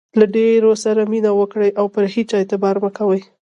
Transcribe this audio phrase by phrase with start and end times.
[0.19, 3.21] له ډېرو سره مینه وکړئ، او پر هيچا اعتبار مه کوئ!